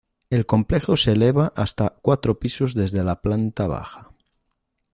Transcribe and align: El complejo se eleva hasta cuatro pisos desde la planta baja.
El 0.31 0.47
complejo 0.47 0.97
se 0.97 1.11
eleva 1.11 1.53
hasta 1.55 1.93
cuatro 2.01 2.39
pisos 2.39 2.73
desde 2.73 3.03
la 3.03 3.21
planta 3.21 3.67
baja. 3.67 4.09